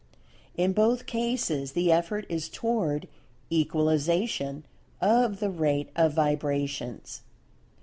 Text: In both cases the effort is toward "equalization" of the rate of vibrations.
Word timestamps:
In 0.57 0.73
both 0.73 1.05
cases 1.05 1.73
the 1.73 1.91
effort 1.91 2.25
is 2.27 2.49
toward 2.49 3.07
"equalization" 3.51 4.65
of 4.99 5.39
the 5.39 5.51
rate 5.51 5.89
of 5.95 6.13
vibrations. 6.13 7.21